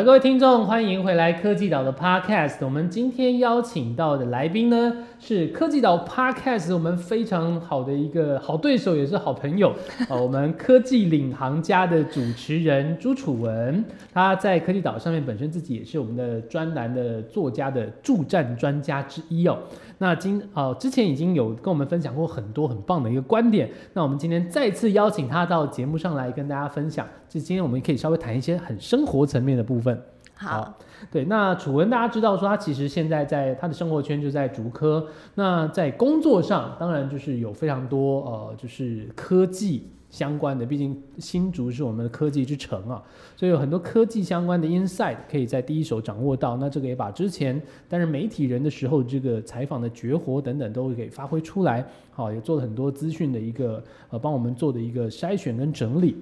[0.00, 2.56] 了，各位听众，欢迎回来科技岛的 Podcast。
[2.62, 9.74] 我们今天邀请到的来宾呢，是科技岛 Podcast 我们非常好的一个好对手，也是好朋友
[10.08, 10.16] 啊。
[10.16, 19.58] 我们科技领航家的主持人朱楚文，他在科技岛上面本身自己也是我们的专栏的作家的助战专家之一哦。
[20.02, 27.06] 那今呃之前已经有跟我们分享过很多很棒的一个观点，那我们今天再次邀请他到节目上来跟大家分享。
[27.28, 30.02] 就今天我们可以稍微谈一些很生活层面的部分。
[30.34, 30.74] 好，
[31.10, 43.02] 对，那楚文大家知道说他其实现在在他的生活圈就在竹科，那在工作上当然就是有非常多呃就是科技相关的，毕竟新竹是我们的科技之城啊，
[43.36, 46.56] 所以有很多科技相关的 insight 可以在第一手掌握到。
[46.56, 56.16] 那这个也把之前担任媒体人的时候这个采访的绝活等等都给发挥出来，好，也做了很多资讯的一个呃帮我们做的一个筛选跟整理。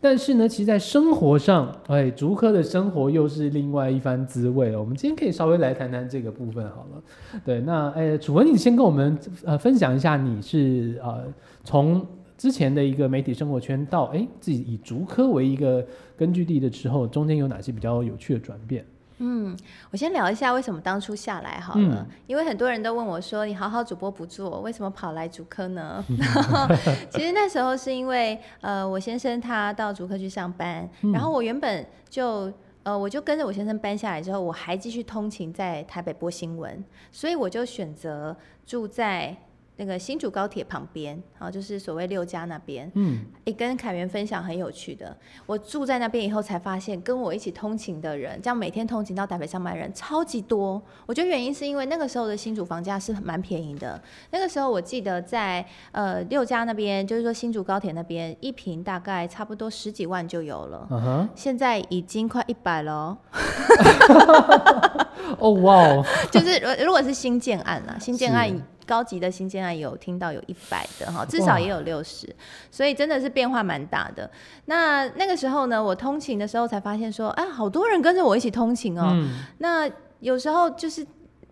[0.00, 7.02] 但是呢，其实，在生活上，哎，竹科的生活又是另外一番滋味了我们今天可以稍微来谈谈这个部分好了。
[7.42, 11.24] 对，那哎，楚文，你先跟我们呃分享一下，你是呃
[11.62, 12.06] 从
[12.44, 15.82] 之前的一个媒体生活圈到哎自己以竹科为一个
[16.14, 18.84] 根据地的时候，中间有哪些比较有趣的转变？
[19.16, 19.56] 嗯，
[19.90, 26.04] 我先聊一下为什么当初下来好了，因为很多人都问我说：“你好好主播不做，为什么跑来主科呢？”
[27.10, 39.34] 其实那时候是因为呃，我先生他到主科去上班，然后我原本就呃，我就跟着我先生搬下来之后，我还继续通勤在台北播新闻，所以我就选择住在。
[39.76, 45.14] 那个新竹高铁旁边，好，就是所谓六家那边，嗯，也跟凯源分享很有趣的。
[45.46, 50.80] 我住在那边以后，才发现跟我一起通勤的人，这样每天通勤到台北上班人超级多。
[51.06, 54.00] 我觉得原因是因为那个时候的新竹房价是蛮便宜的。
[54.30, 60.86] 那个时候我记得在呃六家那边，就是说新竹高铁那边，一平大概差不多十几万就有了。
[60.90, 63.18] 嗯哼，现在已经快一百了。
[65.38, 68.54] 哦哇， 就是如果是新建案啊，新建案。
[68.86, 72.28] 高级的新建案有听到有一百的哈，至少也有六十，
[72.70, 74.30] 所以真的是变化蛮大的。
[74.66, 79.16] 那那个时候呢，我通勤的时候才发现说，哎，好多人跟着我一起通勤哦。
[79.58, 79.90] 那
[80.20, 81.06] 有时候就是。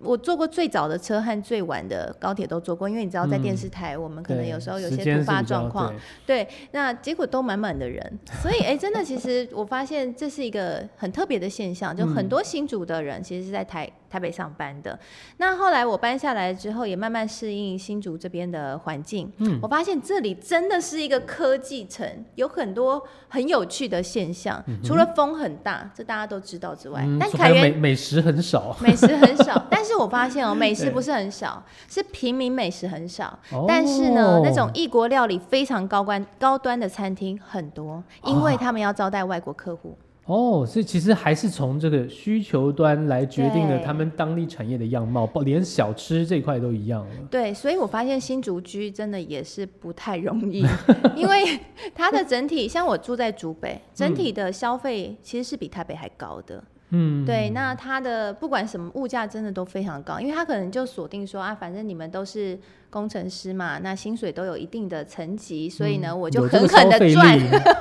[0.05, 5.95] 我坐过最早的车和最晚的高铁都坐过，因为你知道在电视台，我们可能有时候有些突发状况，
[6.27, 14.99] 对，那结果都满满的人， 所以哎，真的，其实我发现这是一个很特别的现象，就很多新竹的人其实是在台台北上班的。
[15.39, 29.93] 那后来我搬下来之后，也慢慢适应新竹这边的环境，嗯，我发现这里真的是一个科技城，有很多很有趣的现象，除了风很大，这大家都知道之外，但凯源美美食很少，美食很少， 但是。
[30.03, 33.39] 我发现哦， 美食不是很少，是平民美食很少。
[33.69, 39.91] 但是呢，那种异国料理非常高端、高端的餐厅很多，因为他们要招待外国客户。
[39.91, 47.15] 哦，所以其实还是从这个需求端来决定了他们当地产业的样貌，连小吃这块都一样了。
[47.31, 50.65] 对，所以我发现新竹居真的也是不太容易，
[51.17, 51.59] 因为
[51.95, 56.63] 它的整体，像我住在竹北，整体的消费其实是比台北还高的。
[56.93, 62.59] 嗯，对，那他的不管什么物价真的都非常高，因为他可能就锁定说啊，反正你们都是
[62.91, 67.39] 工程师嘛，那薪水都有一定的层级，所以呢，我就狠狠的赚，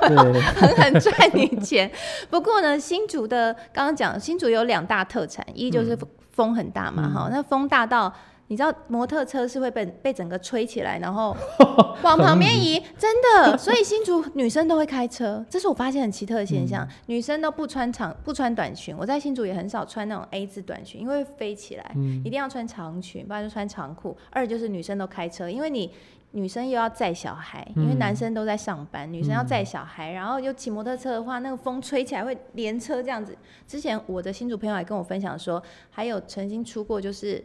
[0.56, 1.90] 狠狠赚你钱。
[2.30, 5.96] 不过呢，新竹的刚刚讲，新竹有两大特产，一就是
[6.32, 8.12] 风很大嘛，哈，那风大到。
[8.52, 11.34] 你知道摩托车是会被被整个吹起来，然后
[12.04, 13.56] 往旁边移，真的。
[13.56, 16.86] 所以新竹女生都会开车，这是我发现很奇特的现象。
[17.06, 24.14] 女生都不穿长不穿短裙，我在新竹也很少穿那种 A 字短裙，因为飞起来，一定要穿长裙，不然就穿长裤。
[24.28, 25.90] 二就是女生都开车，因为你
[26.32, 33.34] 女生又要载小孩，因为男生都在上班，女生要载小孩，然后又骑摩托车的话，那个风吹起来会连车这样子。
[33.66, 37.42] 之前我的新竹朋友还跟我分享说，还有曾经出过就是。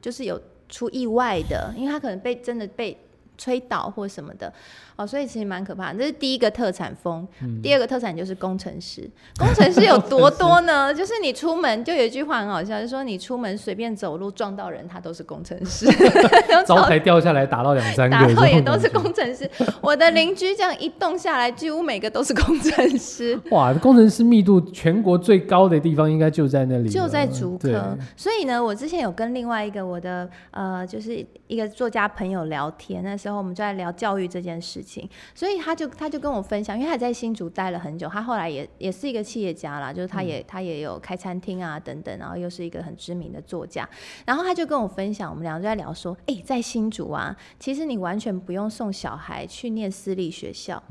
[0.00, 2.96] 就是有出意外的，因为他可能被真的被
[3.40, 4.52] 吹倒或什么的。
[4.96, 5.98] 哦，所以其实蛮可怕的。
[5.98, 7.26] 这是第一个特产风，
[7.62, 9.08] 第二个特产就是工程师。
[9.38, 10.92] 工程师有 多多呢？
[10.92, 15.86] 就是你出门就有一句话很好笑，就说你出门随便走路撞到人，他都是工程师。
[16.66, 19.50] 招牌掉下来打到两三个，打到也都是工程师。
[19.80, 23.40] 我的邻居这样一动下来，几乎每个都是工程师。
[23.52, 27.96] 哇，工程师密度全国最高的地方应该就在那里，就在竹科。
[28.14, 33.29] 所以呢，我之前有跟另外一个我的呃，就是一个作家朋友聊天，那时候。
[33.30, 43.88] 时候，我们就在聊教育这件事情，所以他就他就跟我分享，因为他在新竹待了很久，他后来也也是一个企业家啦，就是他也他也有开餐厅啊等等，然后又是一个很知名的作家，
[44.26, 50.82] 然后他就跟我分享，我们两个就在聊说，哎，在新竹啊，其实你完全不用送小孩去念私立学校，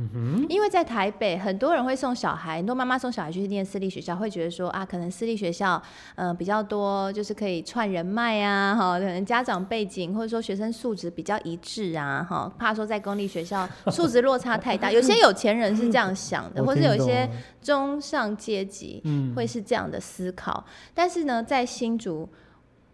[0.47, 5.81] 因为在台北很多人会送小孩，很多妈妈送小孩去念私立学校，会觉得说啊，可能私立学校
[6.15, 17.29] 嗯比较多，就是可以串人脉啊，哈，可能家长背景或者说学生素质比较一致啊，哈，怕说在公立学校素质落差太大，有些有钱人是这样想的， 或者有一些
[17.61, 19.03] 中上阶级
[19.35, 22.27] 会是这样的思考，但是呢，在新竹。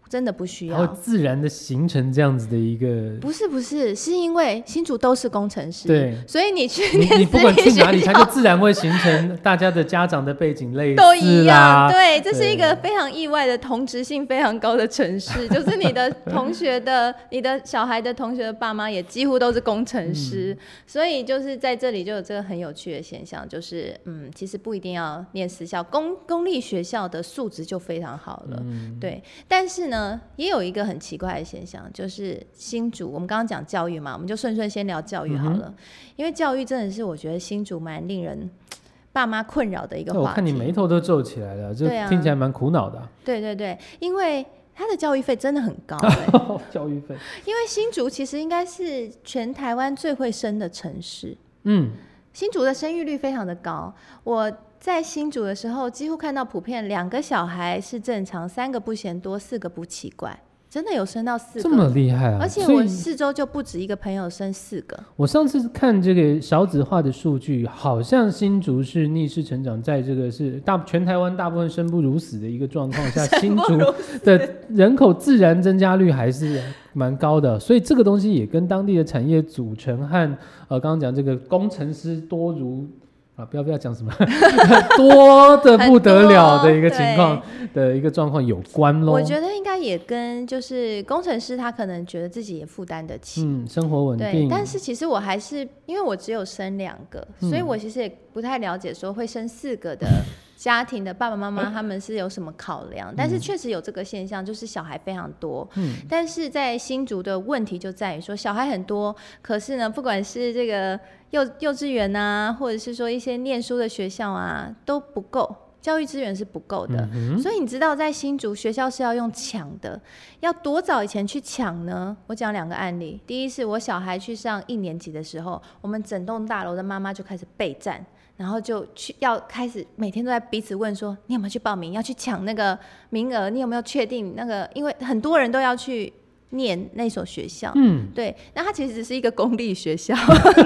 [0.08, 3.18] 真的不需要，会自然的形成这样子的一个。
[3.20, 6.82] 不是不是，是因为新竹都是工程师，对，所以你去
[7.18, 11.90] 你不管去哪里，它就自然会形成大家的家长的背景类似都一样。
[11.90, 20.56] 对，这是一个非常意外的同质性非常高的城市， 就是你的同学的、你的小孩的同学的爸妈也几乎都是工程师，
[20.86, 28.62] 所以就是在这里就有这个很有趣的现象，就是嗯，其实不一定要念私校，公公立学校的素质就非常好了，
[29.00, 29.95] 对，但是呢。
[29.96, 33.10] 呢，也有一个很奇怪的现象，就是新竹。
[33.10, 35.72] 我们刚刚讲教育嘛，我们就顺顺先聊教育好了。
[36.16, 38.50] 因为教育真的是我觉得新竹蛮令人
[39.12, 40.26] 爸妈困扰的一个话题。
[40.26, 43.02] 我看你眉头都皱起来了，这听起来蛮苦恼的。
[43.24, 44.44] 对对对，因为
[44.74, 45.96] 他的教育费真的很高。
[46.70, 47.16] 教育费，
[47.46, 51.36] 因为新竹其实应该是全台湾最会生的城市。
[51.62, 51.92] 嗯，
[52.32, 53.94] 新竹的生育率非常的高。
[54.24, 54.52] 我。
[54.78, 60.38] 在新竹的时候，几乎看到普遍两个小孩是正常，三个不嫌多，四个不奇怪，
[60.70, 62.38] 真的有生到四个，这么厉害啊！
[62.40, 64.96] 而且我四周就不止一个朋友生四个。
[65.16, 73.78] 我上次看这个少子化的数据，好像新竹是逆势成长，在这个是大全台湾大部分生不如死的一个状况下， 新竹
[74.22, 76.62] 的人口自然增加率还是
[76.92, 80.38] 蛮高的，所以这个东西也跟当地的产业组成和
[80.68, 82.86] 呃刚刚讲这个工程师多如。
[83.36, 84.10] 啊，不要不要讲什么
[84.96, 87.40] 多的不得了的一个情况
[87.74, 89.12] 的一个状况有关喽。
[89.12, 94.48] 我觉得应该也跟就是工程师他可能觉得自己也负担得起，嗯，生活稳定。
[94.48, 100.06] 但是其实我还是因为我只有生两个，所以我其实也不太了解说会生四个的。
[100.56, 103.12] 家庭的爸爸妈妈他们是有什么考量？
[103.14, 105.68] 但是确实有这个现象，就是小孩非常多。
[105.74, 110.98] 嗯，但是在新竹的问题就在于说小孩很多，可是呢，不管是这个
[111.30, 117.06] 幼幼稚园啊，或者是说一些念书的学校啊，都不够，教育资源是不够的。
[117.38, 120.00] 所以你知道，在新竹学校是要用抢的，
[120.40, 122.16] 要多早以前去抢呢？
[122.28, 123.20] 我讲两个案例。
[123.26, 128.04] 第一是我小孩去上一年级的时候，我们整栋大楼的妈妈就开始备战。
[128.36, 131.92] 然后就去要开始每天都在彼此问说，你有没有去报名？
[131.92, 132.78] 要去抢那个
[133.08, 133.48] 名额？
[133.48, 134.68] 你有没有确定那个？
[134.74, 136.12] 因为很多人都要去
[136.50, 137.72] 念那所学校。
[137.76, 138.36] 嗯，对。
[138.54, 140.14] 那它其实只是一个公立学校，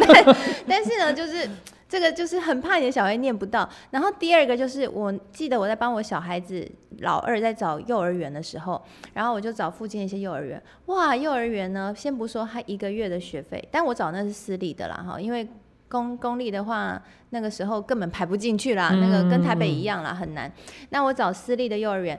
[0.66, 1.48] 但是呢，就是
[1.88, 3.68] 这个就是很怕你的小孩念不到。
[3.92, 6.68] 然后第二个就是，我记得我在帮我小孩子
[6.98, 8.82] 老二在找幼儿园的时候，
[9.14, 10.60] 然后我就找附近一些幼儿园。
[10.86, 15.46] 哇，幼儿园呢，先不说他一个月的学费，但我找那是私立的啦，哈，因为。
[15.90, 20.50] 公公立的话，那个时候根本排不进去啦，那个跟台北一样啦，很难。
[20.90, 22.18] 那我找私立的幼儿园，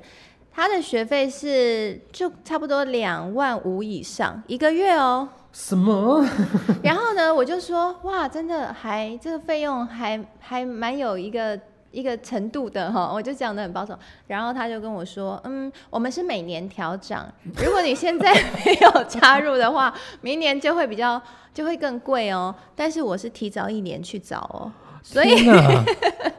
[0.51, 5.27] 他的学费是就差不多两万五以上一个月哦。
[5.53, 6.23] 什么？
[6.83, 11.59] 然后呢，我就说哇，真的还这个费用还还蛮有一个。
[11.91, 13.97] 一个程度的哈，我就讲的很保守，
[14.27, 17.31] 然后他就跟我说，嗯，我们是每年调涨，
[17.63, 18.33] 如果你现在
[18.65, 21.21] 没有加入的话，明年就会比较
[21.53, 22.53] 就会更贵哦。
[22.75, 24.71] 但是我是提早一年去找哦。
[25.03, 25.47] 所以，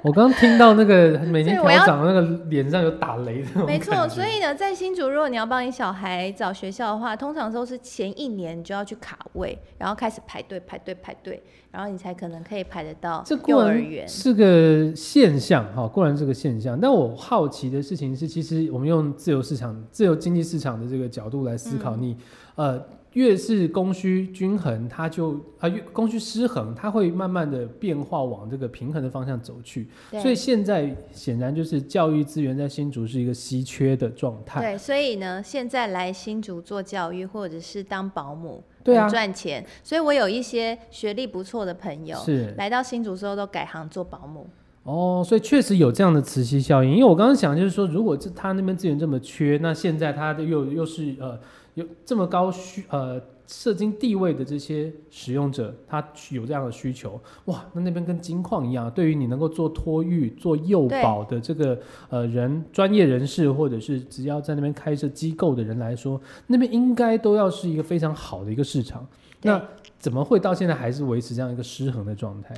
[0.02, 3.64] 我刚刚听到那个每天调长，那个脸上有打雷的。
[3.66, 14.07] 没错，所以呢，在新竹，如果你要帮你小孩找学校的话，通常都是前一年就要去卡位，然后开始排队、排队、排队，然后你才可能可以排得到幼儿园。
[14.09, 16.78] 是个现象哈，固然是个现象。
[16.81, 22.16] 但我好奇的事情是，其实我们用自由市场、自由经济市场的这个角度来思考，你
[22.54, 22.81] 呃。
[23.14, 29.87] 越是供需均衡，它就啊越供需失衡，它会慢慢的变化往这个平衡的方向走去。
[30.12, 34.61] 所以现在显然就是教育资源在新竹是一个稀缺的状态。
[34.61, 39.62] 对，所以呢，现在来新竹做教育或者是当保姆，对啊，赚钱。
[39.85, 44.47] 所以我有一些学历不错的朋友，是来到新竹之后都改行做保姆。
[44.85, 46.92] 哦，所以确实有这样的磁吸效应。
[46.92, 51.38] 因为我刚刚想就是说，如果这他那边资源这么缺，那现在他的又又是呃。
[51.74, 69.06] 有这么高需呃社经地位的这些使用者，他有这样的需求，哇，那那边跟金矿一样，对于你能够做托育、做幼保的这个呃人专业人士，或者是只要在那边开设机构的人来说，那边应该都要是一个非常好的一个市场。
[69.42, 69.62] 那
[69.98, 72.54] 怎么会到现在还是维持这样一个失衡的状态？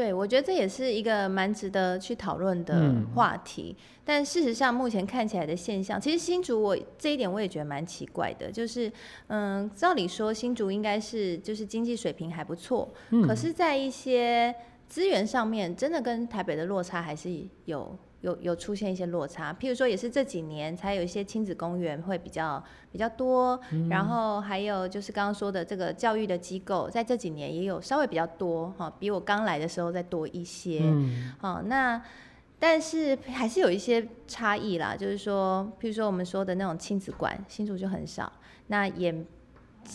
[0.00, 3.76] 对，我觉得这也是一个蛮值得去讨论的话题。
[4.02, 8.90] 但事实上，目前看起来的现象，其实新竹我这一点我也觉得蛮奇怪的，就是
[9.26, 12.90] 嗯，照理说新竹应该是就是经济水平还不错，
[13.26, 14.54] 可是，在一些
[14.88, 17.30] 资源上面，真的跟台北的落差还是
[17.66, 17.94] 有。
[18.22, 22.62] 有有出现一些落差，譬如说也是这几年才有一些亲子公园会比较
[22.92, 23.58] 比较多，
[23.88, 30.82] 然后还有就是刚刚说的这个教育的机构，在这几年也有稍微比较多哈，比我刚来的时候再多一些，
[31.38, 32.02] 好那
[32.58, 38.32] 但是还是有一些差异啦，就是说譬如说我们说的那种亲子馆，新竹就很少，
[38.66, 39.14] 那也。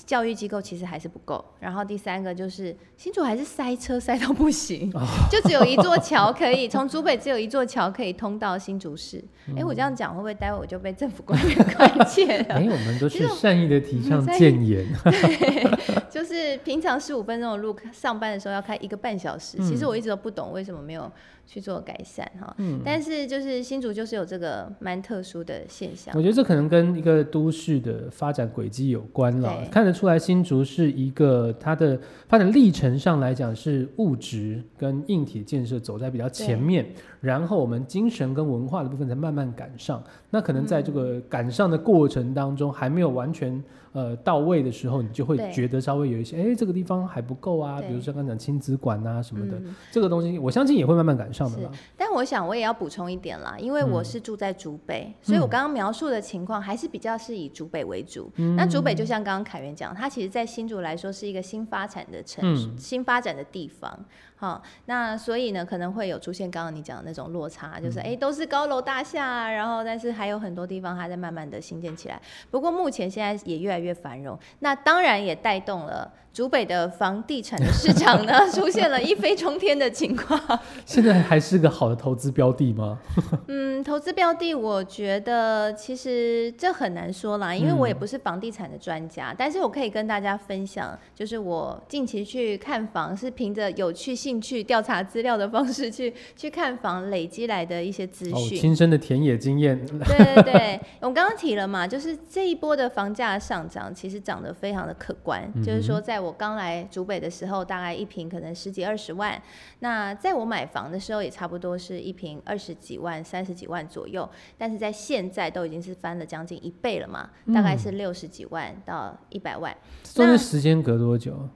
[0.06, 4.92] 教育机构其实还是不够，然后第三个就是新竹还是塞车塞到不行，
[5.32, 9.24] 就只有一座桥可以从竹北只有一座桥可以通到新竹市。
[9.56, 12.56] 哎，我这样讲会不会待会我就被政府官员 关切了？
[12.56, 14.86] 哎，我们都是善意的提倡建言。
[15.04, 19.58] 对，就是平常十五分钟的路，上班的时候要开一个半小时。
[19.60, 21.12] 其实我一直都不懂为什么没有。
[21.46, 26.14] 去做改善哈，嗯，但是就是新竹就是有这个蛮特殊的现象。
[26.18, 36.86] 我觉得这可能跟一个都市的发展轨迹有关了，看得出来新竹是一个它的发展历程上来讲是物质跟硬体建设走在比较前面，
[37.22, 40.04] 然后我们精神跟文化的部分才慢慢赶上。
[40.32, 43.64] 那可能在这个赶上的过程当中还没有完全。
[43.96, 47.80] 呃，到位的时候，你就会觉得稍微有一些，哎，这个地方还不够啊。
[47.80, 49.58] 比如说刚讲亲子馆啊什么的，
[49.90, 51.72] 这个东西我相信也会慢慢赶上的啦。
[51.96, 58.30] 但我想我也要补充一点啦，因为我是住在竹北，所以我刚刚描述的情况还是比较是以竹北为主。
[58.58, 63.98] 那竹北就像刚刚凯源讲，它其实在新竹来说是一个新发展的城市，新发展的地方。
[64.38, 72.22] 好，那所以呢，可能会有出现刚刚你讲的那种落差，就是哎，都是高楼大厦，然后但是还有很多地方还在慢慢的新建起来。
[72.52, 76.12] 不过目前现在也越来越繁荣，那当然也带动了。
[76.36, 80.38] 竹北的房地产的市场呢， 出现了一飞冲天的情况。
[80.86, 83.00] 现在还是个好的投资标的吗？
[83.48, 89.34] 嗯，投资标的，我觉得其实这很难说啦，因为我也不是房地产的专家。
[89.38, 98.60] 但是我可以跟大家分享，就是我近期去看房，是凭着有趣兴趣调查资料的方式去去看房，累积来的一些资讯。
[98.60, 99.80] 亲身的田野经验。
[99.86, 106.16] 对对对， 我刚刚提了嘛，就是这一波的房价上涨，其实涨得非常的可观，就是说在。
[106.26, 109.40] 我刚来竹北的时候，大概一平可能十几二十万。
[109.82, 114.28] 那在我买房的时候，也差不多是一平二十几万、三十几万左右。
[114.58, 119.72] 但是在现在都已经是翻了将近一倍了嘛，大概是六十几万到一百万。
[120.02, 121.48] 中间时间隔多久？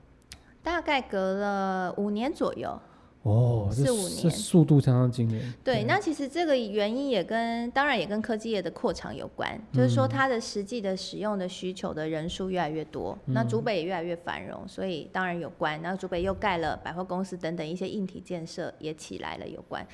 [0.62, 2.80] 大概隔了五年左右。
[3.22, 5.52] 哦，四五年，速度相当惊人。
[5.62, 15.78] 对，那其实这个原因也跟当然也跟科技业的扩厂有关，就是说它的实际的使用的需求的人数越来越多，那竹北也越来越繁荣，所以当然有关。
[15.82, 19.86] 然后竹北又盖了百货公司等等一些硬体建设也起来了有关。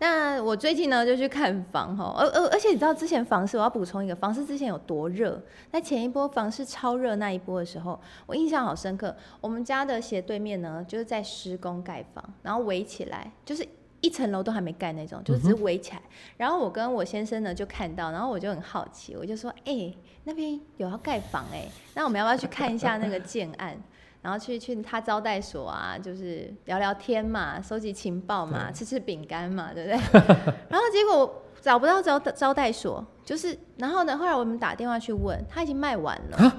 [0.00, 5.40] 那我最近呢就去看房哈，而而而且你知道之前房市我要补充一个，房市之前有多热？
[5.70, 9.14] 在前一波房市超热那一波的时候，我印象好深刻。
[9.40, 12.71] 我们家的斜对面呢就是在施工盖房，然后我。
[12.72, 13.68] 围起来，就是
[14.00, 16.00] 一层楼都还没盖那种，就只是围起来。
[16.38, 23.76] 然后我跟我先生呢就看到，然后我就很好奇，我就说：“哎，那边有要盖房哎，那我们要不要去看一下那个建案？
[24.22, 29.98] 然后去去他招待所啊，就是聊聊天嘛，收集情报嘛，吃吃饼干嘛，对不对？
[30.70, 36.56] 然后结果找不到招招待所，就是然后呢，后来我们打电话去问，他已经卖完了。”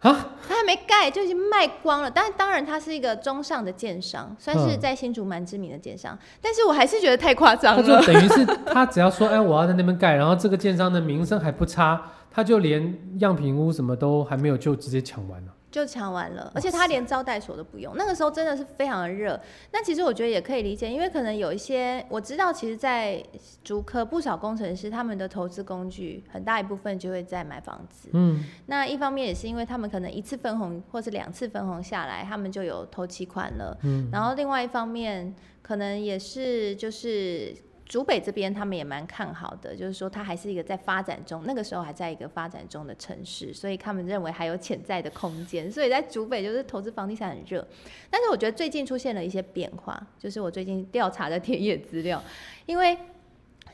[0.00, 7.82] 啊，他还没盖就已经卖光了，但当然他是一个中上的建商，算是在新竹蛮知名的建商，但是我还是觉得太夸张了。
[7.82, 15.52] 就等于是他只要说，哎，我要在那边盖，然后这个建商的名声还不差，他就连样品屋什么都还没有，就直接抢完了。
[15.70, 17.94] 就抢完了，而且他连招待所都不用。
[17.96, 19.40] 那个时候真的是非常的热。
[19.72, 23.24] 那其实我觉得也可以理解，因为可能有一些我知道，其实，在
[23.62, 28.08] 竹科不少工程师他们的投资工具很大一部分就会在买房子。
[28.12, 28.44] 嗯。
[28.66, 33.78] 那一方面也是因为他们可能一次分红或是两次分红下来，他们就有投期款了。
[33.82, 34.08] 嗯。
[34.12, 37.54] 然后另外一方面，可能也是就是。
[37.90, 45.68] 竹北这边他们也蛮看好的，就是说它还是一个在发展中，那个时候还在一个发展中的城市，所以他们认为还有潜在的空间。
[45.68, 47.66] 所以在竹北就是投资房地产很热，
[48.08, 52.22] 但是我觉得最近出现了一些变化，就是我最近调查的 田野资料，
[52.64, 52.96] 因为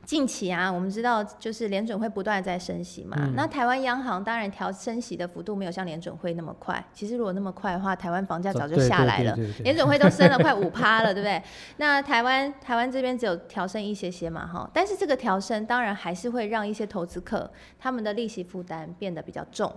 [0.07, 3.17] 近期啊，我们知道就是联准会不断在升息嘛。
[3.35, 6.83] 那台湾央行当然调升息的幅度没有像联准会那么快。
[6.95, 9.37] 其实如果那么快的话，台湾房价早就下来了。
[9.65, 11.43] 联准会都升了快五趴了，对不对？
[11.79, 14.71] 那台湾台湾这边只有调升一些些嘛，哈。
[14.73, 19.73] 但是这个调升当然还是会让一些投资客他们的利息负担变得比较重。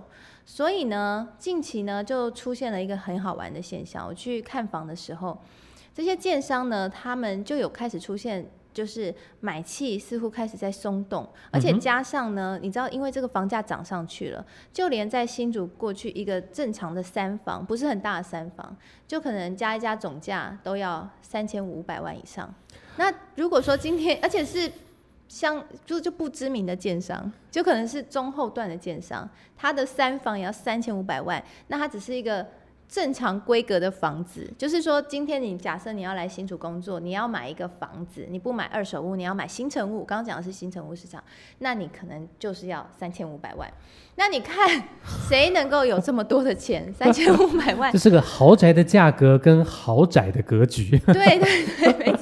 [0.45, 4.05] 所以呢，近期呢就出现了一个很好玩的现象。
[4.07, 5.41] 我去看房的时候，
[5.91, 8.47] 这些建商呢，他们就有开始出现。
[8.73, 18.75] 就是买气似乎开始在松动，而且加上呢，你知道，因为这个房价涨上去了，就连在新竹过去一个正常的三房，不是很大的三房，
[19.07, 22.53] 就可能加一加总价都要三千五百万以上。
[22.97, 24.71] 那如果说今天，而且是
[25.27, 32.45] 像就就不知名的建商，就可能是中后段的建商，他的三房也要三千五百万，那他只是一个。
[32.89, 40.03] 正常规格的房子，就是说，今天你假设你要来新竹工作，你要买一个房子，你不买二手屋，你要买新城屋。
[40.03, 41.23] 刚刚讲的是新城屋市场，
[41.59, 43.71] 那你可能就是要三千五百万。
[44.15, 44.67] 那你看，
[45.29, 46.91] 谁能够有这么多的钱？
[46.97, 50.97] 三千五百万，这是个豪宅的价格跟豪宅的格局。
[51.13, 52.17] 对 对对，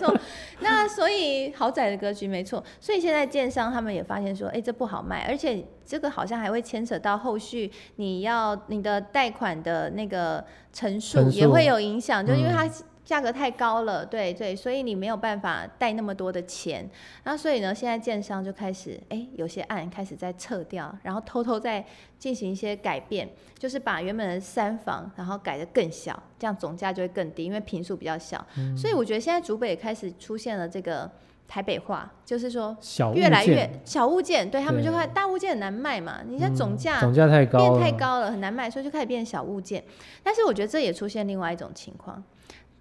[0.97, 12.67] 所以豪宅的格局没错，所以现在建商他们也发现说，哎，这不好卖，而且这个好像还会牵扯到后续你要你的贷款的那个成数也会有影响，就因为它。
[13.07, 16.85] 价格太高了，对对，所以你没有办法贷那么多的钱，
[17.23, 21.85] 那所以呢，现在建商就开始，哎，有些案开始在撤掉，然后偷偷在
[22.19, 28.45] 进行一些改变，就是把原本的三房，然后改的更小，这样总价就会更低，因为平数比较小。
[28.75, 31.09] 所以我觉得现在竹北开始出现了这个
[31.47, 32.75] 台北化，就是说
[33.15, 39.81] 越来越小物件，对他们就会大物件很难卖嘛，你像总价总价太高变太高了，很难卖，所以就开始变小物件。
[40.21, 42.21] 但是我觉得这也出现另外一种情况。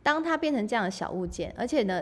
[0.07, 2.01] 当它变成这样的小物件，而且呢，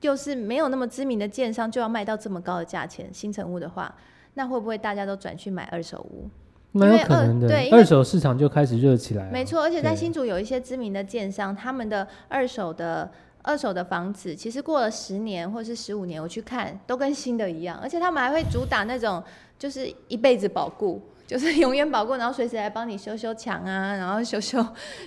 [0.00, 3.94] 就是没有那么知名的建商就要卖到这么高的价钱，新成屋的话，
[4.32, 6.30] 那会不会大家都转去买二手屋？
[6.72, 9.28] 蛮有可能的，对，二手市场就开始热起来。
[9.30, 13.10] 没错，而且在新竹有一些知名的建商，他们的二手的
[13.42, 19.22] 二手的房子，其实过了十年或是十五年，我去看都跟新的一样，而且他们还会主打那种
[19.58, 20.98] 就是一辈子保固。
[21.30, 24.60] 就是 永远保固，然后随时来帮你修修墙啊，然后修修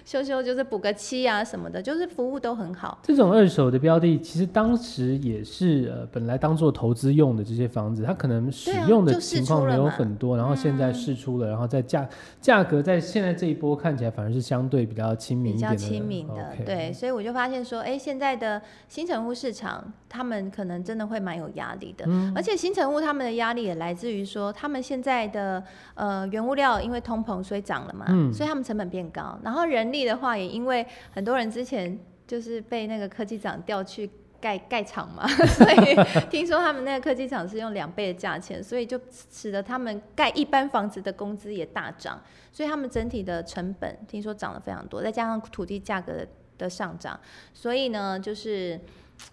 [0.05, 2.97] 修修，就是补个漆啊什么的，就是服务都很好。
[3.03, 12.07] 这种二手的标的，其实当时也是呃，本来当做投资用的这些房子，它可能使用的情况没有很多，然后现在试出了，然后在价
[12.39, 15.75] 价格在现在这一波看起来反而是相对比较亲民一点的。
[15.75, 25.61] 比较亲民的，对，所以我就发现说，哎，现在的新城屋市场，他们可能真的会蛮有压力的，而且新城屋他们的压力也来自于说，他们现在的
[25.95, 26.12] 呃。
[26.13, 29.39] 呃，原物料因为通膨所以涨了嘛，所以他们成本变高。
[29.43, 31.97] 然后人力的话，也因为很多人之前
[32.27, 34.07] 就是被那个科技厂调去
[34.39, 35.95] 盖盖厂嘛， 所以
[36.29, 42.21] 听说他们那个科技厂是用两倍的价钱，所以就使得他们盖一般房子的工资也大涨，
[42.51, 46.13] 所以他们整体的成本听说涨了非常多，再加上土地价格
[46.57, 47.19] 的上涨，
[47.53, 48.79] 所以呢，就是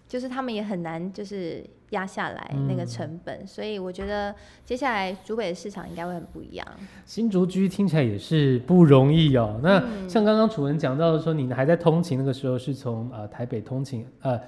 [0.07, 1.63] 就是他们也很难就是。
[1.91, 6.65] 压下来那个成本，所以我觉得接下来竹北的市场应该会很不一样。
[7.05, 9.59] 新竹居听起来也是不容易哦。
[9.61, 14.39] 那像刚刚楚文讲到的说，你还在通勤那个时候是从呃台北通勤，呃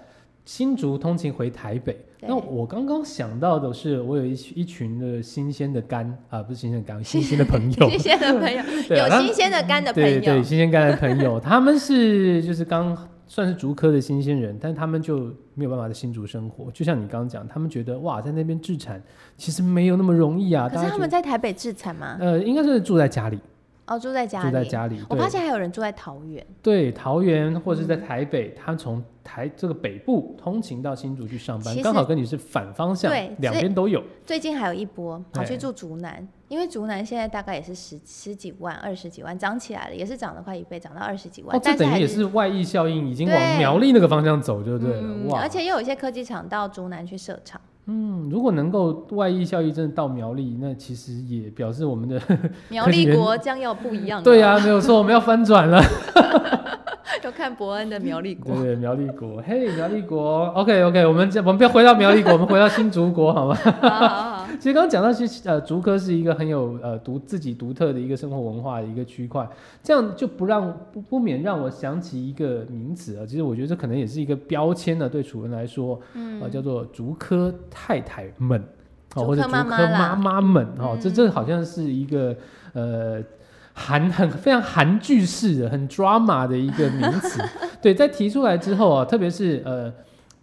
[0.46, 1.98] 新竹通勤回台北。
[2.22, 8.64] 那我刚刚想到的是，我有一一群的新鲜的肝啊，不是新鲜的肝，新鲜的朋友， 新鲜的朋友，
[8.96, 12.98] 有新鲜的肝的朋友，对对，新鲜肝的朋友， 他们是就是刚。
[13.26, 16.70] 算是竹科的新鲜人，但他们就没有办法在新竹生活。
[16.72, 19.02] 就像你刚刚讲，他们觉得哇，在那边自产
[19.38, 20.70] 其实没有那么容易啊。
[20.70, 22.18] 可是他们在台北自产吗？
[22.20, 23.40] 呃，应该是住在家里。
[23.86, 24.46] 哦，住在家里。
[24.46, 25.02] 住在家里。
[25.10, 26.46] 我发现还有人住在桃园。
[26.62, 34.02] 对，桃园或者是在台北，他从台这个北部通勤到新竹去上班，刚好跟你是反方向，对两边都有。
[34.26, 36.28] 最近还有一波跑去住竹南。
[36.50, 41.58] 因为竹南现在大概也是十十几万、二十几万，涨起来了，也是涨了快一倍，涨到二十几万。
[41.58, 45.15] 哦，这等于也是外溢效应，已经往苗栗那个方向走，就对了。
[45.30, 45.41] 哇！
[45.41, 47.60] 而且又有一些科技厂到竹南去设厂。
[47.86, 52.22] 嗯，如果能够外溢效益真的到苗栗，那其实也表示我们的
[52.69, 54.24] 苗栗国将要不一样。
[54.24, 55.82] 对呀，没有错，我们要翻转了。
[57.24, 58.54] 要看伯恩的苗栗国。
[58.56, 60.46] 对，苗栗国，嘿，苗栗国。
[60.48, 63.56] OK，OK，我们我们不要回到苗栗国，我们回到新竹国，好吗？
[63.56, 64.23] 好 好好。
[64.63, 69.45] 其实刚刚讲到，其实呃，竹科是一个很有呃独自己独特的一个生活文化的一个区块，
[69.84, 73.26] 这样就不让不不免让我想起一个名词啊。
[73.26, 78.63] 其实我觉得这可能也是一个标签呢，对楚文来说，嗯，叫做竹科太太们，
[79.15, 82.34] 哦，或者竹科妈妈们，哦，这这好像是一个
[82.71, 83.21] 呃。
[83.76, 87.41] 韩很非常韩剧式的很 drama 的一个名词，
[87.82, 89.91] 对，在提出来之后啊，特别是呃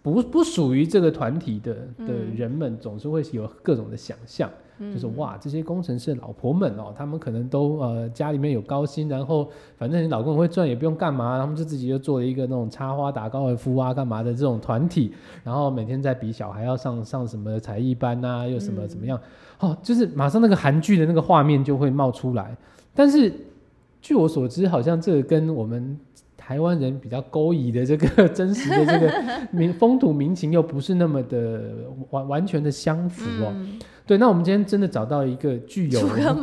[0.03, 19.19] 不不属于这个团体的的人们，总是会有各种的想象，就是哇，这些工程师老婆们哦，他们可能都呃家里面有高薪，然后反正你老公会赚，也不用干嘛，他们就自己就做了一个那种插花打高尔夫啊干嘛的这种团体，然后每天在比小孩要上上什么才艺班啊，又什么怎么样，
[19.59, 22.57] 哦，就是马上那个韩剧的那个画面就会冒出来。
[22.95, 23.31] 但是
[24.01, 25.99] 据我所知，好像这个跟我们。
[26.43, 29.13] 台湾人比较勾引的这个 真实的这个
[29.53, 31.61] 民风土民情又不是那么的
[32.09, 33.53] 完完全的相符哦。
[34.07, 35.99] 对，那我们今天真的找到一个具有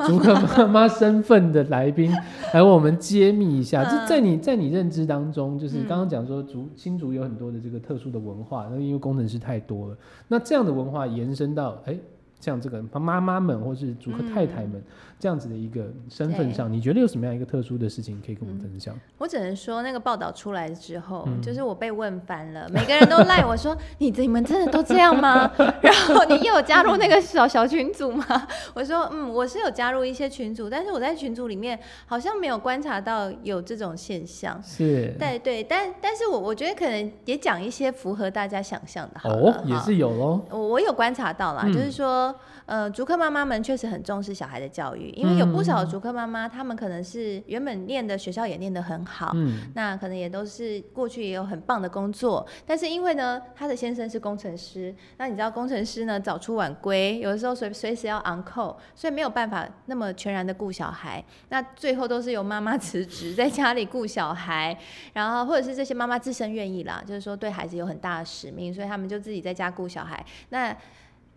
[0.07, 2.11] 竹客妈妈身份的来宾，
[2.55, 3.85] 来为我们揭秘一下。
[3.85, 9.97] 就在你在你认知当中，就是刚刚讲说竹新竹有很多的这个特殊的文化，那因为工程师太多了，
[10.29, 11.99] 那这样的文化延伸到哎。
[12.41, 14.83] 像这个妈妈们或是主客太太们
[15.19, 18.95] 这样子的一个身份上，你觉得有什么样一个特殊的事情可以跟我们分享？
[19.19, 25.51] 我只能说，那个报道出来之后，就是我被问翻了，每个人都赖我说：“你你们真的都这样吗？”
[25.83, 28.25] 然后你有加入那个小小群组吗？
[28.75, 40.41] 我说：“嗯，我是有加入一些群组，但是我在群组里面好像没有观察到有这种现象。”是，对对，但但是我我觉得可能也讲一些符合大家想象的，哦，也是有喽。
[40.51, 42.28] 我我有观察到啦，就是说。
[42.67, 64.79] 呃，竹科妈妈们确实很重视小孩的教育，因为有不少竹科妈妈，他们可能是原本念的学校也念得很好，嗯，那可能也都是过去也有很棒的工作，但是因为呢，他的先生是工程师，那你知道工程师呢早出晚归，有的时候随随时要 on call，所以没有办法那么全然的顾小孩，那最后都是由妈妈辞职在家里顾小孩，
[65.13, 70.77] 然后或者是这些妈妈自身愿意啦，就是说对孩子有很大的使命，所以他们就自己在家顾小孩，那。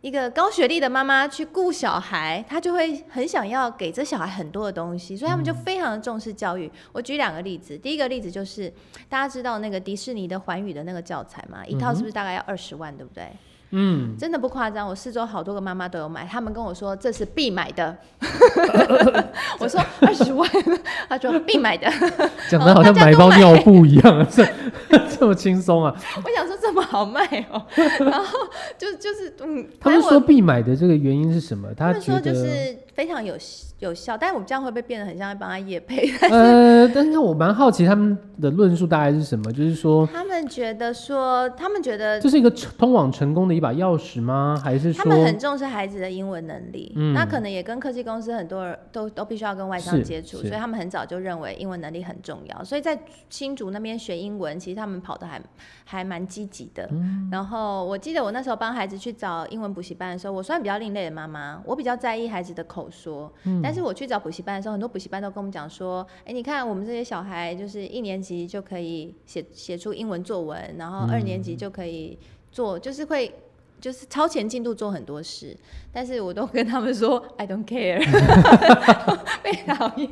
[0.02, 6.70] 一个高学历的妈妈去顾小孩，她就会很想要给这小孩很多的东西，所以他们就非常的重视教育。
[6.92, 8.68] 我举两个例子，第一个例子就是
[9.08, 13.28] 大家知道那个迪士尼的环宇的那个教材嘛，一套是不是大概要二十万，对不对？
[13.74, 17.96] 嗯，真的不夸张，我四周好多个妈妈都有买，他们跟我说这是必买的。
[19.60, 20.50] 我说二十万，
[21.08, 21.90] 他说必买的，
[22.50, 24.46] 讲的好像买包尿布一样，这
[25.18, 25.96] 这么轻松啊！
[26.18, 26.46] 我想
[26.92, 27.66] 好卖哦，
[28.04, 28.38] 然后
[28.78, 31.74] 就就是嗯，他们说必买的这个原因是什么？
[31.74, 33.36] 他说就是非常有
[33.80, 36.08] 有效，但是我们这样会不会变得很像在帮他夜配？
[36.30, 44.56] 呃，但是我蛮好奇他们的论述大概是什么，就是说他们觉得说他们觉得这是一个通往成功的一把钥匙吗？
[44.64, 46.94] 还是说他们很重视孩子的英文能力？
[46.96, 52.64] 嗯，那可能也跟科技公司很多人都都必须要跟外商接触，所以他们很早就认为英文能力很重要。
[52.64, 52.96] 所以在
[53.32, 55.42] 新竹那边学英文，其实他们跑的还
[55.86, 56.88] 还蛮积极的。
[57.32, 63.32] 然后我记得我那时候帮孩子去找英文补习班的时候，我算比较另类的妈妈，我比较在意孩子的口说。
[63.64, 72.20] 但是我去找补习班的时候，很多补习班都跟我们讲说：“哎，你看我们这些小孩，就是一年级就可以写写出英文作文，然后二年级就可以
[72.52, 73.34] 做，就是会
[73.82, 75.58] 就是超前进度做很多事。”
[75.92, 78.00] 但是我都跟他们说： “I don't care。
[79.44, 80.10] ”被讨厌。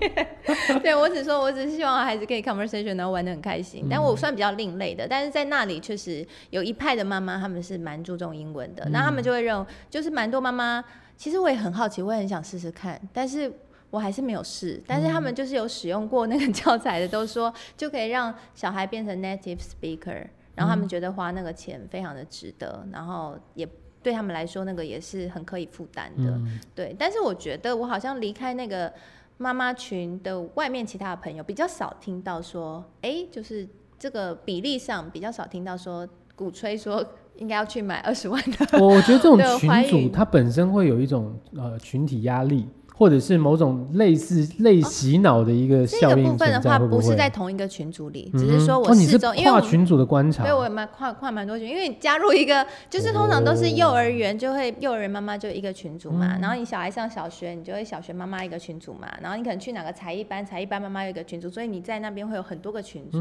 [0.81, 3.87] 对我只说，我只是希望孩子可以 conversation，然后玩的很开心。
[3.89, 8.89] 但我算比较另类的，但是在那里确实有一派的妈妈，他们是蛮注重英文的。
[8.89, 10.83] 那他们就会认为，就是蛮多妈妈。
[11.15, 13.51] 其实我也很好奇，我也很想试试看，但是
[13.89, 14.81] 我还是没有试。
[14.87, 20.25] 但是他们就是有使用过那个教材的，都说就可以让小孩变成 native speaker，
[20.59, 23.67] 然后他们觉得花那个钱非常的值得，然后也
[24.03, 26.39] 对他们来说那个也是很可以负担的。
[26.75, 28.93] 对，但是我觉得我好像离开那个
[29.37, 33.67] 妈妈群的外面，其他的朋友比较少听到说，哎，就是
[33.97, 37.03] 这个比例上比较少听到说鼓吹说。
[37.39, 38.77] 应该要去买二十万的。
[38.83, 42.67] 我觉得这种群主他本身会有一种呃群体压力。
[42.99, 63.17] 或者是某种类似类洗脑的一个效应这个部分的话，不是在同一个群组里，只是说我四周，因为跨群组的观察，对我蛮跨跨蛮多群，因为加入一个就是通常都是幼儿园就会幼儿园妈妈就一个群组嘛，然后你小孩上小学，你就会小学妈妈一个群组嘛，然后你可能去哪个才艺班，才艺班妈妈有一个群组，所以你在那边会有很多个群组，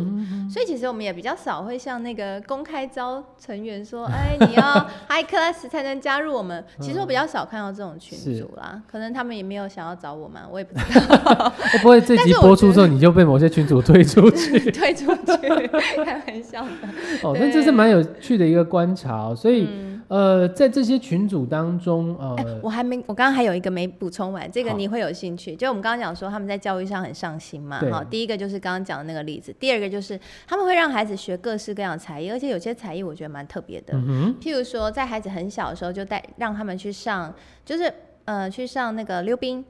[0.50, 4.72] 所以其实我们也比较少会像那个公开招成员说， 哎，你要
[5.08, 9.67] high class 才能加入我们，其实我比较少看到这种群组啦，可能他们也没有。
[9.68, 10.40] 想要找我吗？
[10.50, 11.52] 我也不知道。
[11.72, 14.58] 会不会这集播出之后你就被某些群主推出去？
[14.72, 15.68] 推出去，
[16.04, 16.70] 开玩笑的。
[17.22, 19.34] 哦，那这是蛮有趣的一个观察。
[19.34, 19.68] 所以，
[20.08, 25.54] 呃，在这些群组当中，呃，我还没，我刚刚还有一个没补充完，这个你会有兴趣。
[25.54, 27.80] 就我们刚刚讲说他们在教育上很上心嘛。
[27.90, 33.94] 哈，第一个就是刚刚讲的那个例子，第二个就是他们会让孩子学各式各样的才艺，而且有些才艺我觉得蛮特别的。
[33.94, 37.32] 嗯譬如说，在孩子很小的时候就带让他们去上，
[37.64, 37.92] 就是。
[38.28, 39.64] 呃，去上那个溜冰，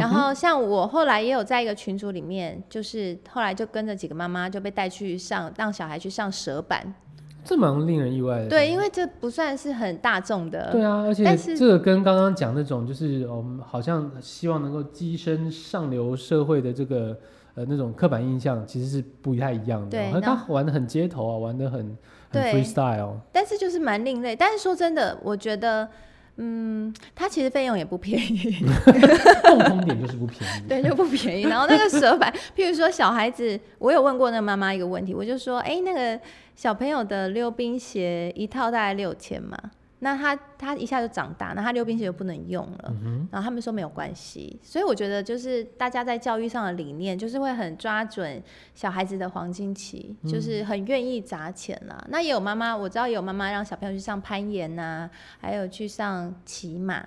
[0.00, 6.92] 然后像我后来也有在一个群组里面，就是后来就跟着几个妈妈就被带去上，让小孩去上蛇板。
[7.44, 8.48] 这蛮令人意外的。
[8.48, 10.72] 对，因为这不算是很大众的。
[10.72, 17.16] 对啊，而且这个跟刚刚讲那种，就是我们好像希望能够跻身上流社会的这个
[17.54, 19.90] 呃那种刻板印象，其实是不太一样的。
[19.90, 21.96] 对，他玩的很街头啊，玩的很
[22.30, 23.12] 很 freestyle。
[23.30, 24.34] 但是就是蛮另类。
[24.34, 25.88] 但是说真的，我觉得。
[26.36, 28.56] 嗯，它其实费用也不便宜，
[29.44, 31.42] 共同点就是不便宜，对，就不便宜。
[31.42, 36.20] 然后那个蛇板，譬如说小孩子，我有问过那妈妈一个问题，我就说，哎，那个
[36.56, 39.56] 小朋友的溜冰鞋一套大概六千嘛？
[40.04, 42.94] 那他他一下就长大，那他溜冰鞋就不能用了。
[43.32, 48.42] 然后他们说没有关系，所以我觉得就是大家在教育上的理念，就是会很抓准
[48.74, 52.04] 小孩子的黄金期，就是很愿意砸钱啦。
[52.10, 55.08] 那也有妈妈，我知道也有妈妈让小朋友去上攀岩呐，
[55.40, 57.02] 还有去上骑马。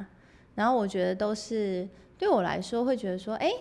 [0.55, 3.51] 然后我觉得都是对我来说会觉得说，哎，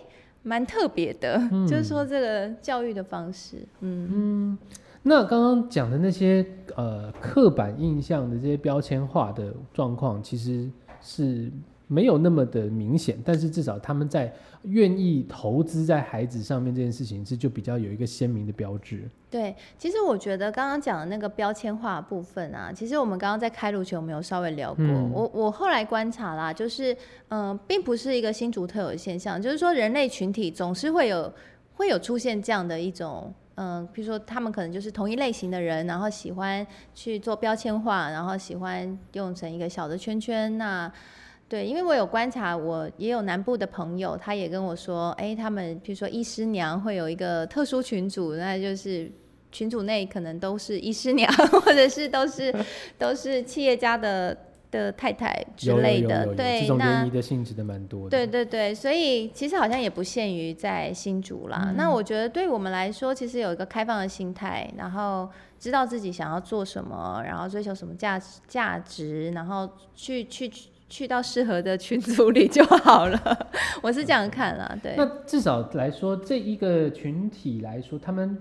[0.41, 4.57] 蛮特别的，就是说这个教育的方式，嗯嗯。
[5.07, 10.69] 那刚刚讲的那些呃刻板印象的这些标签化的状况，其实
[11.01, 11.49] 是
[11.87, 19.09] 没有那么的明显，但是至少他们在愿意投资在孩子上面这件事情，是就比较有一个鲜明的标志。
[19.31, 24.85] 对，其实我觉得刚刚讲的那个标签化部分啊，其实我们刚刚在开路前我们有稍微聊过。
[25.13, 26.93] 我我后来观察啦，就是
[27.29, 31.31] 嗯，并不是一个新竹特有的现象，就是说人类群体总是会有
[31.75, 33.33] 会有出现这样的一种。
[33.59, 40.59] 嗯，比如说他们可能就是同一类型的人，然后喜欢去做标签化，然后喜欢用成一个小的圈圈。
[40.59, 40.91] 那
[41.49, 49.11] 对，因为我有观察，我也有南部的朋友，他也跟我说，哎，他们比如说医师娘会有一个特殊群组，那就是
[49.51, 51.31] 群组内可能都是医师娘，
[51.63, 52.53] 或者是都是
[52.97, 54.37] 都是企业家的。
[54.69, 58.09] 的太太之类的，对，这种联谊的性质的蛮多的。
[58.09, 61.73] 对对对，所以其实好像也不限于在新竹啦。
[61.77, 70.51] 那我觉得对我们来说，其实有一个开放的心态，然后知道自己想要做什么，然后追求什么价值价值，然后去去
[70.89, 73.47] 去到适合的群组里就好了。
[73.81, 74.95] 我是这样看啦，对。
[74.97, 78.37] 那至少来说，这一个群体来说，他们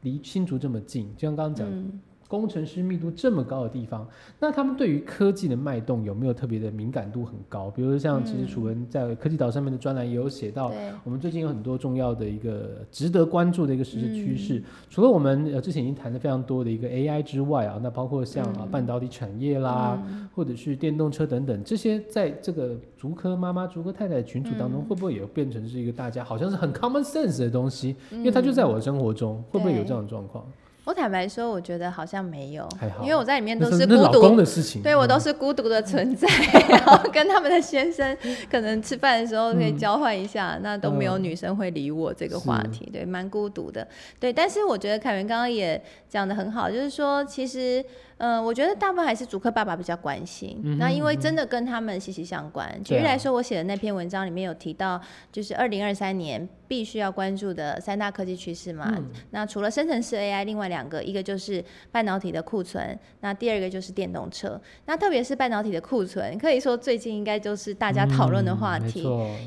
[0.00, 1.92] 离新竹这么近，就像刚刚讲。
[2.28, 4.06] 工程师密度这么高的地方，
[4.38, 7.70] 那他们对于科技的脉动有没有特别的敏感度很高？
[7.70, 10.70] 比如说像其实楚文在科技岛上面的专栏也有写到，
[11.04, 14.62] 我们最近有很多重要的一个值得关注的一个实质趋势。
[14.90, 19.98] 除了我们呃之前已经谈的非常多的一个 AI 之外啊，那包括像啊半导体产业啦，
[20.34, 27.96] 或者是电动车等等，这些在这个竹科妈妈、竹科太太群组当中，会不会也变成是一个大家好像是很 common sense 的东西？
[28.10, 30.44] 因为它就在我的生活中，会不会有这样的状况？
[30.88, 32.66] 我坦白说，我觉得好像没有，
[33.02, 36.26] 因为我在里面都是孤独的事情，对我都是孤独的存在，
[36.66, 38.16] 然后跟他们的先生
[38.50, 43.86] 可能吃饭的时候可以交换一下，那都没有女生会理我这个话题，对，蛮孤独的，
[44.18, 44.32] 对。
[44.32, 47.84] 但是我觉得凯文刚刚也讲的很好，就是说其实。
[48.18, 50.60] 嗯，我觉得大部分还是主客爸爸比较关心。
[50.78, 52.68] 那因为真的跟他们息息相关。
[52.82, 55.00] 举例来说，我写的那篇文章里面有提到，
[55.30, 58.92] 就是二零二三年必须要关注的三大科技趋势嘛。
[59.30, 64.60] 那除了生成式 AI，另外两个，一个就是半导体的库存，那第二个就是电动车。
[64.86, 69.02] 那特别是半导体的库存，可以说最近应该就是大家讨论的话题。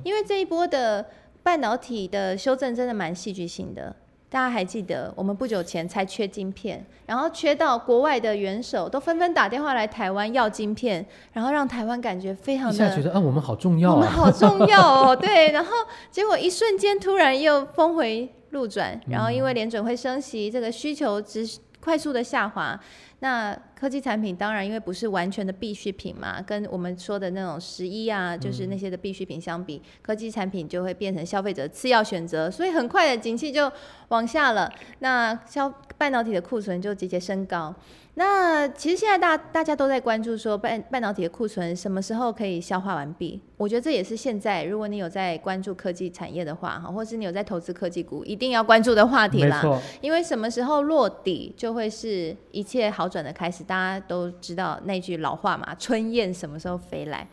[0.05, 1.05] 因为这一波的
[1.43, 3.93] 半导体的修正真的蛮戏剧性的。
[4.31, 15.71] 大家还记得，我们不久前才缺晶片，然后缺到国外的元首都纷纷打电话来台湾要晶片，然后让台湾感觉非常的，现在觉得，啊，我们好重要，我们好重要哦，对，然后
[16.09, 21.45] 结果一瞬间突然又峰回路转，然后因为联准会升息，这个需求值
[21.83, 22.79] 快速的下滑。
[23.23, 33.71] 那科技产品当然，因为不是完全的必需品嘛，跟我们说的那种十一啊，就是那些的必需品相比，科技产品就会变成消费者次要选择，所以很快的景气就
[34.07, 34.71] 往下了。
[34.99, 37.73] 那消半导体的库存就节节升高。
[38.15, 43.39] 那其实现在大大家都在关注说半半导体的库存什么时候可以消化完毕？
[43.61, 49.61] 我觉得这也是现在如果你有在关注科技产业的话，哈，或是你有在投资科技股，一定要关注的话题啦。
[50.01, 53.63] 因为什么时候落底，就会是一切好转的开始。
[53.63, 57.27] 大家都知道那句老话嘛，“春燕什么时候飞来？”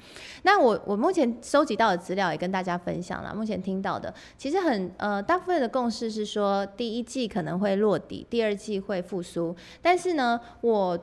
[0.44, 3.34] 那我我目前收集到的资料也跟大家分享了。
[3.34, 9.56] 目前听到的其实很呃，大部分的共识是说，第一季可能会落底，第二季会复苏。
[9.80, 10.98] 但是呢，我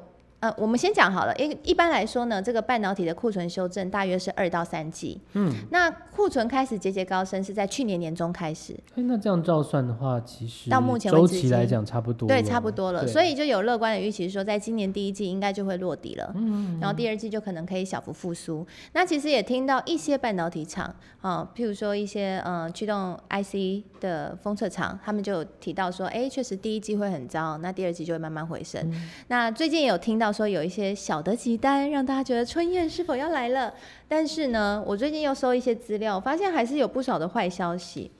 [0.45, 5.19] 呃，我们先讲好了，一一般来说呢，这个半导体的库存修正大约是二到三季。
[5.33, 8.73] 嗯，那库存开始节节高升是在去年年中开始。
[8.93, 12.27] 哎，那这样照算的话，其实到目前周期来讲差不多。
[12.27, 13.07] 对，差不多了。
[13.07, 16.31] 所以就有乐观的预期，说在今年第一季应该就会落底了。
[16.35, 18.65] 嗯，然后第二季就可能可以小幅复苏。
[18.93, 28.93] 那其实也听到一些半导体厂啊，譬如说一些呃驱动 IC 的封测厂，他们就提到说，哎，确实第一季会很糟，那第二季就会慢慢回升。
[29.29, 33.73] 那最近也有听到说有一些小的急单，让大家觉得春燕是否要来了？
[34.09, 38.11] 但是呢，我最近又收一些资料，发现还是有不少的坏消息。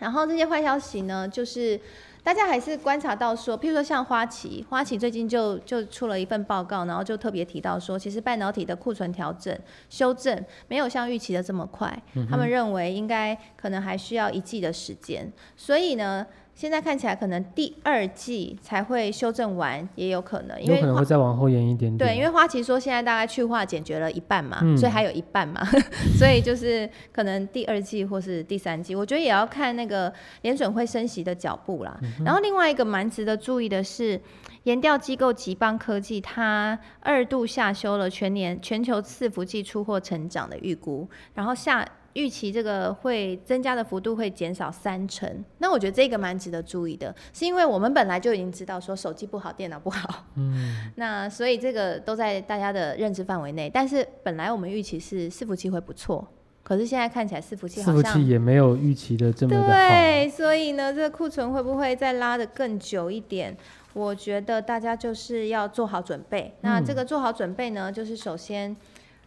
[0.00, 1.78] 然后这些坏消息呢，就是
[2.24, 9.56] 大家还是观察到说，譬如说像花旗，花旗最近就就出了一份报告，然后就特别提到说，其实半导体的库存调整
[9.88, 11.96] 修正没有像预期的这么快，
[12.28, 16.26] 他们认为应该可能还需要一季的时间，所以呢。
[16.54, 22.10] 现在看起来可能第二季才会修正完，也有可能，有可能会再往后延一点点。
[22.10, 25.60] 对，因为花旗说现在大概去化解决了一半嘛，所以还有一半嘛，
[26.18, 30.12] 所以就是可能第二季或是第三季，我觉得也要看那个
[30.42, 31.98] 联准会升息的脚步啦。
[32.24, 34.20] 然后另外一个蛮值得注意的是，
[34.64, 41.84] 研调机构吉邦科技它二度下修了全年全球伺服器出货成长的预估，然后下。
[42.14, 53.70] 预期这个会增加的幅度会减少三成，那我觉得这个蛮值得注意的，是因为我们本来就已经知道说手机不好，电脑不好，嗯， 那所以这个都在大家的认知范围内。
[53.72, 56.26] 但是本来我们预期是伺服器会不错，
[56.62, 59.68] 可是现在看起来伺服器好像伺服器也没有预期的这么的。
[59.68, 63.56] 对，所以呢，这个库存会不会再拉的更久一点？
[63.94, 66.54] 我觉得大家就是要做好准备。
[66.60, 68.76] 那这个做好准备呢，就是首先。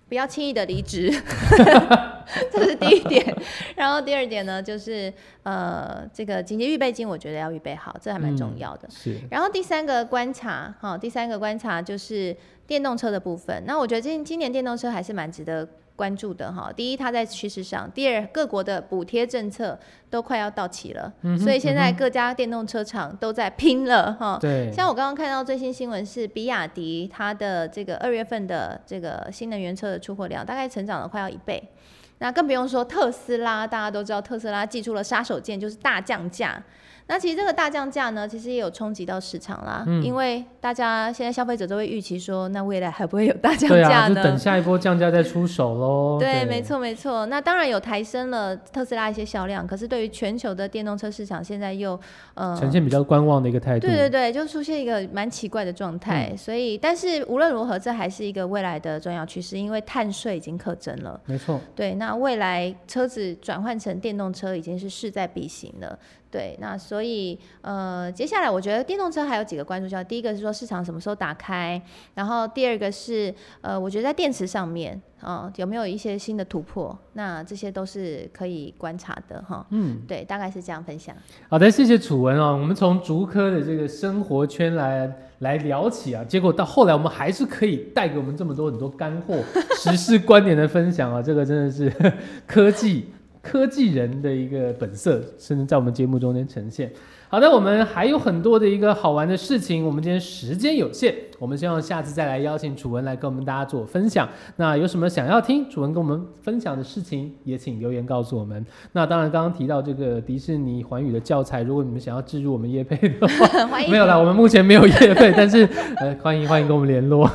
[0.07, 1.09] 不要轻易的离职，
[2.51, 3.35] 这是第一点。
[3.75, 5.11] 然后第二点呢，就是
[5.43, 8.87] 呃，这个紧急预备金，我觉得要预备好，这还蛮重要的。
[8.89, 9.17] 是。
[9.31, 12.35] 然后第三个观察，哈，第三个观察就是
[12.67, 13.63] 电动车的部分。
[13.65, 15.67] 那我觉得今今年电动车还是蛮值得。
[15.95, 19.79] 关注的哈，第一它在趋势上，第二各国的补贴政策
[20.09, 24.37] 都快要到期了，所以现在各家电动车厂都在拼了哈。
[24.41, 31.71] 对，像我刚刚看到最新新闻是，比亚迪它的这个二月份的这个新能源车的出货量大概成长了快要一倍，
[32.19, 36.61] 那更不用说特斯拉，大家都知道特斯拉寄出了杀手锏，就是大降价。
[37.07, 44.15] 那其实这个大降价呢，其实也有冲击到市场啦，因为大家现在消费者都会预期说，那未来还不会有大降价呢？
[44.15, 46.17] 就等下一波降价再出手喽。
[46.19, 47.27] 对，没错没错。
[47.27, 51.99] 那当然有抬升了特斯拉一些销量，可是对于全球的电动车市场，现在又
[52.33, 53.85] 呃呈现比较观望的一个态度。
[53.85, 56.35] 对对对，就出现一个蛮奇怪的状态。
[56.35, 61.21] 所以，但是无论如何，这还是一个未来的重要趋势，因为碳税已经可征了。
[61.25, 61.61] 没错。
[61.75, 65.99] 对，那未来车子转换成电动车已经是势在必行了。
[66.35, 71.81] 对，那所以呃，接下来我觉得电动车还有几个关注焦第一个是说市场什么时候打开，
[72.13, 79.65] 然后第二个是呃，我觉得在电池上面啊有没有一些新的突破，那这些都是可以观察的哈。
[79.69, 81.15] 嗯，对，大概是这样分享。
[81.47, 82.51] 好的，谢谢楚文哦。
[82.51, 89.41] 我们从竹科的这个生活圈来来聊起啊，结果到后来我们还是可以带给我们这么多很多干货、
[89.79, 91.89] 时事观点的分享啊，这个真的是
[92.45, 93.05] 科技。
[93.45, 96.91] 科技人的一个本色，甚至在我们节目中间呈现。
[97.27, 99.85] 好的，我们还有很多的一个好玩的事情。
[99.85, 104.27] 我们今天时间有限，我们希望下次再来邀请楚文来跟我们大家做分享。
[104.55, 108.65] 那有什么想要听楚文跟我们分享的事情，也请留言告诉我们。
[108.93, 117.29] 那当然，刚刚提到这个迪士尼环宇的教材，如果你们想要置入我们业配的话，没有了，我们目前没有业配，但是呃，欢迎欢迎跟我们联络。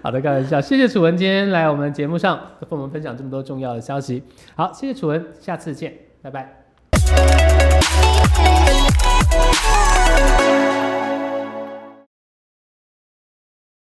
[0.02, 4.22] 好的，开玩笑，谢谢楚文今天来我们节目上和我们分享这么多重要的消息。
[4.54, 6.60] 好，谢谢楚文，下次见，拜拜。